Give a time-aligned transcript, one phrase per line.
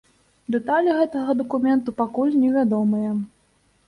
[0.53, 3.11] Дэталі гэтага дакументу пакуль невядомыя.